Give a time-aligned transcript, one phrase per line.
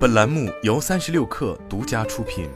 [0.00, 2.48] 本栏目由三十六氪独家出品。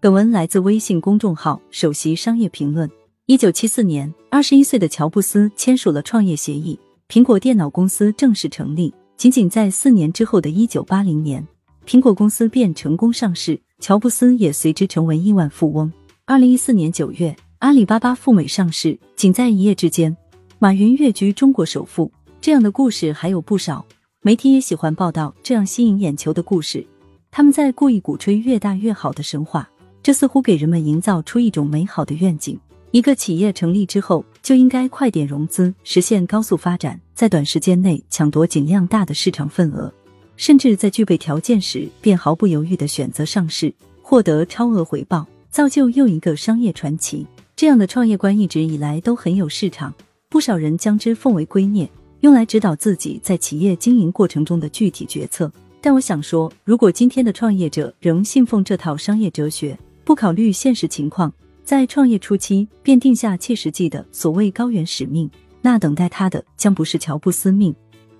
[0.00, 2.90] 本文来自微信公众号“首席商业评论”。
[3.26, 6.76] 一九七四年，二十一岁的乔布斯签署了创业协议，
[7.08, 8.92] 苹果电脑公司正式成立。
[9.16, 11.46] 仅仅在四年之后的一九八零年，
[11.86, 15.92] 苹果公司便成功上市，乔布斯也随之成为亿万富翁。
[16.24, 20.16] 二零一四年九月，阿里巴巴赴美上市，仅在一夜之间，
[20.58, 22.10] 马云跃居中国首富。
[22.46, 23.84] 这样的故事还有不少，
[24.22, 26.86] 媒体也喜欢报道这样吸引眼球的故事。
[27.28, 29.68] 他们在故意鼓吹越大越好的神话，
[30.00, 32.56] 这似乎给人们营造出一种美好的愿景。
[32.92, 39.92] 一个企业成立之后，就应该快点融资，实现高速发展，在短时间内抢夺尽量大的市场份额，
[40.36, 47.26] 甚至在具备条件时便毫不犹豫的选择上市，获得超额回报，造就又一个商业传奇。
[47.56, 49.92] 这样的创业观一直以来都很有市场，
[50.28, 51.88] 不少人将之奉为圭臬。
[52.20, 55.50] 用来指导自己在企业经营过程中的具体决策。
[55.80, 65.30] 但我想说，如果今天的创业者仍信奉这套商业哲学，不考虑现实情况，在创业初期便定下切实际的所谓高原使命，
[65.62, 67.74] 那等待他的将不是乔布斯命，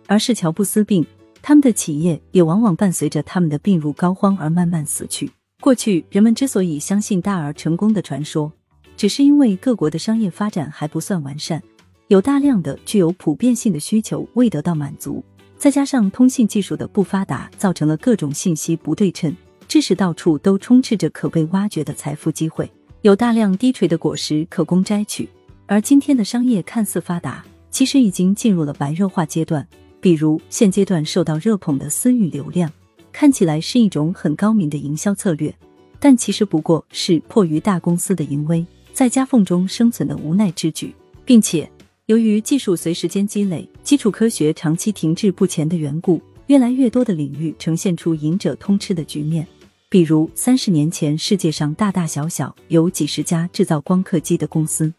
[0.07, 1.05] 而是乔布斯病。
[1.43, 5.31] 他们的企业也往往伴随着他们的病入膏肓而慢慢死去。
[5.61, 8.53] 过去人们之所以相信大而成功的传说，
[8.97, 11.63] 只是因为各国的商业发展还不算完善。
[12.09, 15.25] 有大量的具有普遍性的需求未得到满足，
[15.59, 22.71] 再加上通信技术的不发达，造成了各种信息不对称，致使到处都充斥着可被挖掘的财富机会，
[23.03, 25.29] 有大量低垂的果实可供摘取。
[25.67, 29.67] 而今天的商业看似发达，其实已经进入了白热化阶段。
[30.01, 32.71] 比如现阶段受到热捧的私域流量，
[33.11, 35.53] 看起来是一种很高明的营销策略，
[35.99, 41.69] 但其实不过是迫于大公司的淫威，在夹缝中生存的无奈之举，并且。
[42.07, 49.45] 由于技术随时间积累，基础科学长期停滞不前的缘故，越来越多的领域呈现出赢者通吃的局面。
[49.89, 54.95] 比如，三十年前，世界上大大小小有几十家制造光刻机的公司，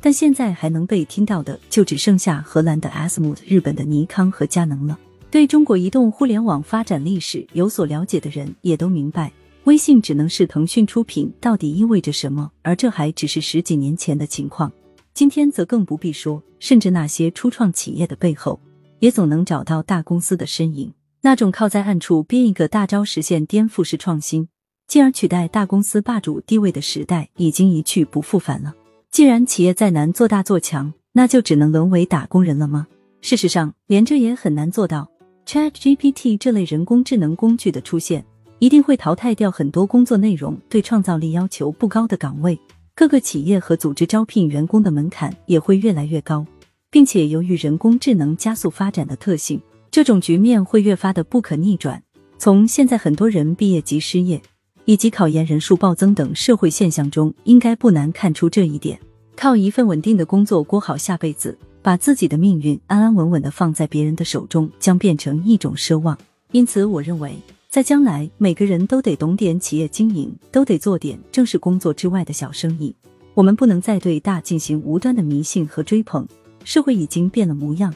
[0.00, 4.98] 但现在还能被听到的就只剩下荷兰的 ASML、日本的尼康和佳能了。
[5.30, 9.30] 对中国移动互联网发展历史有所了解的人，也都明白，
[9.64, 14.72] 微信只能是腾讯出品到底意味着什么，而这还只是十几年前的情况。
[15.16, 18.60] 今天则更不必说，甚至那些初创企业的背后，
[18.98, 20.92] 也总能找到大公司的身影。
[21.22, 24.46] 那种靠在暗处编一个大招实现颠覆式创新，
[24.86, 28.74] 进而取代大公司霸主地位的时代，已经一去不复返了。
[29.10, 32.86] 既然企业再难做大做强，那就只能沦为打工人了吗？
[33.22, 35.10] 事实上，连这也很难做到。
[35.46, 38.22] Chat GPT 这类人工智能工具的出现，
[38.58, 42.60] 一定会淘汰掉很多工作内容对创造力要求不高的岗位。
[42.98, 46.46] 各个企业和组织招聘员工的门槛也会越来越高，
[46.90, 52.02] 并且由于人工智能加速发展的特性，这种局面会越发的不可逆转。
[52.38, 54.40] 从现在很多人毕业即失业，
[54.86, 58.98] 以及考研人数暴增等社会现象中，应该不难看出这一点。
[59.36, 66.16] 靠一份稳定的工作过好下辈子，把自己的命运安安稳稳的放在别人的手中，将变成一种奢望。
[66.50, 67.36] 因此，我认为。
[67.76, 72.96] 在将来，每个人都得懂点企业经营，都得做点正式工作之外的小生意。
[73.34, 76.26] 我们不能再对大进行无端的迷信和追捧。
[76.64, 77.94] 社会已经变了模样，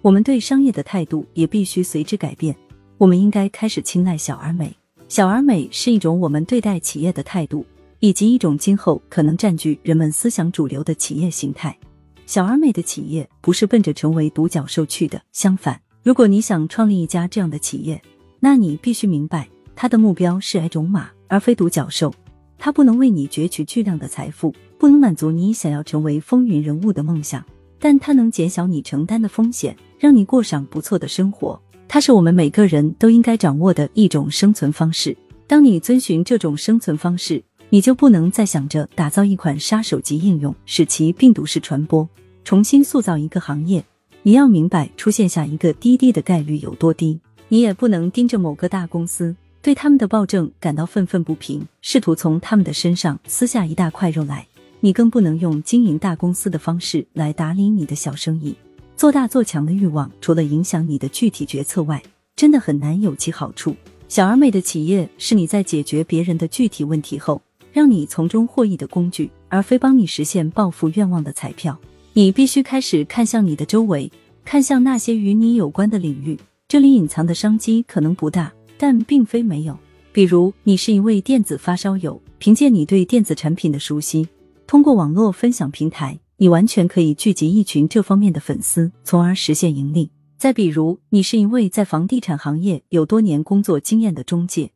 [0.00, 2.56] 我们对商业的态度也必须随之改变。
[2.96, 4.74] 我们应该开始青睐小而美。
[5.08, 7.66] 小而美是一种我们对待企业的态度，
[8.00, 11.76] 以及一种今后可能占据人们思想主流的企业形态。
[12.24, 18.00] 小而美的企业不是奔着成为独角兽去的，相反，如果你想创立一家这样的企业。
[18.40, 22.12] 那你必须明白，他的目标是爱种马，而非独角兽。
[22.58, 27.44] 他不能为你攫取巨量的财富，不能满足你想要成为风云人物的梦想，
[27.78, 31.60] 但他能减小你承担的风险，让你过上不错的生活。
[31.86, 35.16] 它是我们每个人都应该掌握的一种生存方式。
[35.46, 42.08] 当你遵循这种生存方式，你就不能再想着打造一款杀手级应用，使其病毒式传播，
[42.44, 43.84] 重新塑造一个行业。
[44.22, 47.20] 你要明白，出现下一个滴滴的概率有多低。
[47.48, 54.46] 你也不能盯着某个大公司，对他们的暴政感到愤愤不平，试图从他们的身上撕下一大块肉来。
[54.80, 58.54] 你更不能用经营大公司的方式来打理你的小生意。
[58.96, 62.02] 做大做强的欲望，除了影响你的具体决策外，
[62.36, 63.74] 真的很难有其好处。
[64.08, 67.40] 小而美的企业是你在解决别人的具体问题后，
[67.72, 71.78] 让你从中获益的工具，而非帮你实现暴富愿望的彩票。
[72.12, 74.10] 你必须开始看向你的周围，
[74.44, 76.38] 看向那些与你有关的领域。
[76.68, 79.74] 这里隐藏的商机可能不大，但并非没有。
[80.12, 84.28] 比如，你是一位电子发烧友，凭借你对电子产品的熟悉，
[84.66, 90.10] 通过网络分享平台，你完全可以聚集一群这方面的粉丝，从而实现盈利。
[90.36, 94.70] 再比如，你是一位在房地产行业有多年工作经验的中介，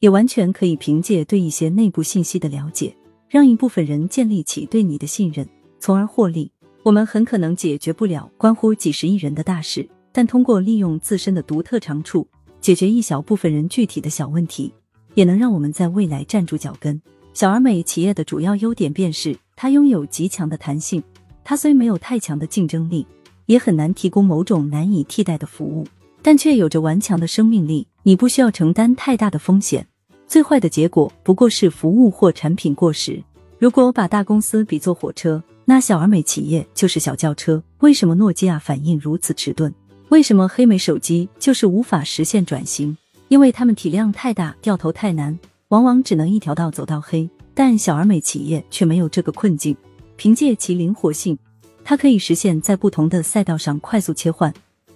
[0.00, 2.94] 也完全可以凭借对一些内部信息的了解，
[3.26, 5.48] 让一部分人建立起对你的信任，
[5.80, 6.52] 从而获利。
[6.82, 12.26] 我们很可能解决不了关乎几十亿人的大事，但通过利用自身的独特长处，
[12.60, 14.72] 解决一小部分人具体的小问题，
[15.14, 17.00] 也能让我们在未来站住脚跟。
[17.32, 21.02] 小而美企业的主要优点便是它拥有极强的弹性，
[21.44, 23.06] 它虽没有太强的竞争力。
[23.46, 25.82] 也很难提供某种难以替代的服务，
[26.20, 27.88] 但却有着顽强的生命力。
[28.02, 29.86] 你不需要承担太大的风险，
[30.26, 33.24] 最坏的结果不过是服务或产品过时。
[33.58, 37.62] 如果把大公司比作火车，那小而美企业就是小轿车。
[37.78, 39.72] 为什么诺基亚反应如此迟钝？
[40.10, 42.96] 为什么黑莓手机就是无法实现转型？
[43.28, 45.38] 因为它们体量太大，掉头太难，
[45.68, 47.28] 往往只能一条道走到黑。
[47.52, 49.76] 但小而美企业却没有这个困境，
[50.16, 51.36] 凭借其灵活性。
[51.84, 54.52] 它可以实现在不同的赛道上快速切换。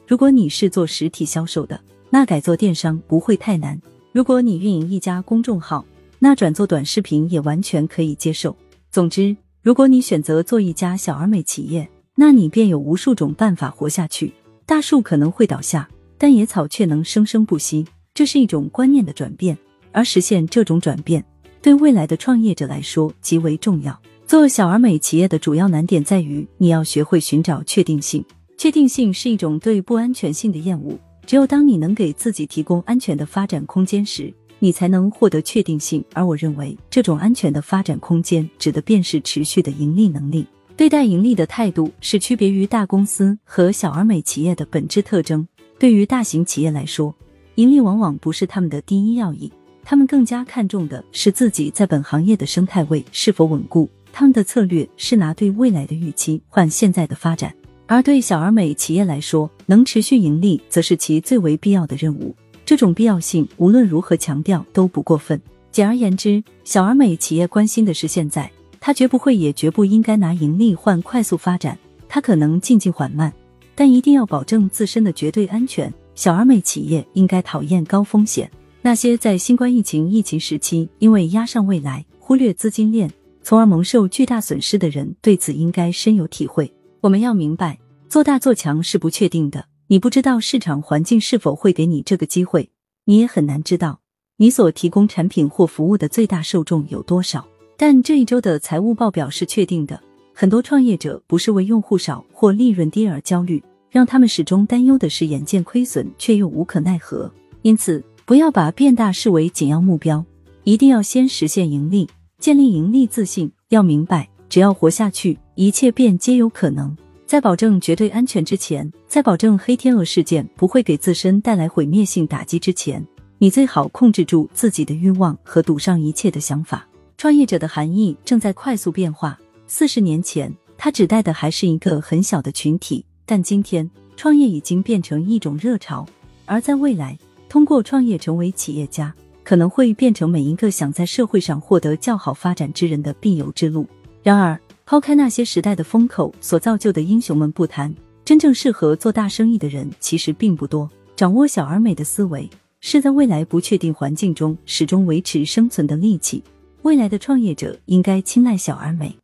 [0.06, 1.78] 如果你是做实体销售的，
[2.08, 3.76] 那改做电商不会太难；
[4.12, 5.84] 如果你运营一家公众号，
[6.18, 8.56] 那转做短视频也完全可以接受。
[8.90, 14.32] 总之，如果你选择做一家小而美企业，那你便有无数种办法活下去。
[14.72, 15.86] 大树可能会倒下，
[16.16, 17.84] 但野草却能生生不息。
[18.14, 19.54] 这是一种观念的转变，
[19.92, 21.22] 而实现这种转变，
[21.60, 24.00] 对未来的创业者来说极为重要。
[24.26, 28.24] 做小而美企业的主要难点在于，你要学会寻找确定性。
[28.56, 30.98] 确定性是一种对不安全性的厌恶。
[31.26, 36.02] 只有当你能给自己提供安全的发展空间时，你才能获得确定性。
[36.14, 40.46] 而我认为，这种安全的发展空间指的便是持续的盈利能力。
[40.76, 45.46] 对待盈利的态度是区别于大公司和小而美企业的本质特征。
[45.78, 47.14] 对于大型企业来说，
[47.56, 49.52] 盈利往往不是他们的第一要义，
[49.84, 53.88] 他们更加看重的是自己在本行业的生态位是否稳固。
[54.12, 57.54] 他们的策略是拿对未来的预期换现在的发展，
[57.86, 62.34] 而对小而美企业来说，能持续盈利则是其最为必要的任务。
[62.64, 65.40] 这种必要性无论如何强调都不过分。
[65.70, 68.50] 简而言之，小而美企业关心的是现在，
[68.84, 71.78] 它绝不会也绝不应该拿盈利换快速发展。
[72.08, 73.32] 它可能进进缓慢，
[73.76, 75.90] 但一定要保证自身的绝对安全。
[76.16, 78.50] 小而美企业应该讨厌高风险。
[78.82, 83.08] 那些在新冠疫情疫情时期因为压上未来，忽略资金链。
[83.44, 86.72] 从而蒙受巨大损失的人对此应该深有体会。
[87.00, 87.78] 我们要明白，
[88.08, 92.68] 做大做强是不确定的，你不知道市场环境是否会给你这个机会，
[93.04, 94.00] 你也很难知道
[94.38, 97.46] 你所提供产品或服务的最大受众有多少。
[97.84, 100.00] 但这一周的财务报表是确定的，
[100.32, 107.28] 很多创业者不是为用户少或利润低而焦虑，让他们始终担忧的是眼见亏损却又无可奈何。
[107.62, 110.24] 因此，不要把变大视为紧要目标，
[110.62, 112.08] 一定要先实现盈利。
[112.38, 116.96] 建立盈利自信，要明白，只要活下去，一切便皆有可能。
[117.26, 123.04] 在保证绝对安全之前，在保证黑天鹅事件不会给自身带来毁灭性打击之前，
[123.38, 126.86] 你最好控制住自己的欲望和赌上一切的想法。
[127.22, 129.38] 创业者的含义正在快速变化。
[129.68, 136.04] 四十年前，他指代的还是一个很小的群体，但今天，创业已经变成一种热潮。
[136.46, 137.16] 而在未来，
[137.48, 139.14] 通过创业成为企业家。
[139.44, 143.86] 可能会变成每一个想在社会上获得较好发展之人的必由之路。
[144.24, 147.94] 然而，抛开那些时代的风口所造就的英雄们不谈，
[148.24, 150.90] 真正适合做大生意的人其实并不多。
[151.14, 156.42] 掌握小而美的思维，是在未来不确定环境中始终维持生存的利器。
[156.82, 159.21] 未来的创业者应该青睐小而美。